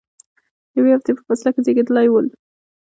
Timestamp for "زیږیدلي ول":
1.65-2.27